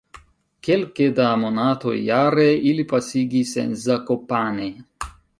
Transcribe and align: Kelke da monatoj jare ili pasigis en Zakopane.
Kelke 0.67 1.09
da 1.17 1.25
monatoj 1.41 1.93
jare 2.05 2.45
ili 2.69 2.85
pasigis 2.93 3.51
en 3.65 3.75
Zakopane. 3.83 4.67